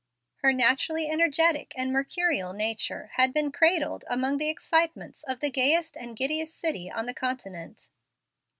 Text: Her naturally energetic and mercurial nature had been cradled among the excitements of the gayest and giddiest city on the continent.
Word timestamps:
Her 0.37 0.51
naturally 0.51 1.07
energetic 1.07 1.73
and 1.77 1.93
mercurial 1.93 2.53
nature 2.53 3.11
had 3.17 3.35
been 3.35 3.51
cradled 3.51 4.03
among 4.09 4.39
the 4.39 4.49
excitements 4.49 5.21
of 5.21 5.41
the 5.41 5.51
gayest 5.51 5.95
and 5.95 6.15
giddiest 6.17 6.57
city 6.59 6.89
on 6.89 7.05
the 7.05 7.13
continent. 7.13 7.89